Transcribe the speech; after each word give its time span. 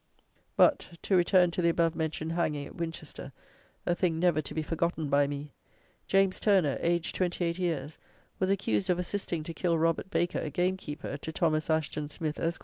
But, 0.55 0.97
to 1.03 1.15
return 1.15 1.51
to 1.51 1.61
the 1.61 1.69
above 1.69 1.93
mentioned 1.95 2.31
hanging 2.31 2.65
at 2.65 2.73
Winchester 2.75 3.31
(a 3.85 3.93
thing 3.93 4.17
never 4.17 4.41
to 4.41 4.53
be 4.55 4.63
forgotten 4.63 5.09
by 5.11 5.27
me), 5.27 5.51
James 6.07 6.39
Turner, 6.39 6.79
aged 6.81 7.13
28 7.13 7.59
years, 7.59 7.99
was 8.39 8.49
accused 8.49 8.89
of 8.89 8.97
assisting 8.97 9.43
to 9.43 9.53
kill 9.53 9.77
Robert 9.77 10.09
Baker, 10.09 10.49
gamekeeper 10.49 11.17
to 11.17 11.31
Thomas 11.31 11.67
Asheton 11.69 12.09
Smith, 12.09 12.39
Esq. 12.39 12.59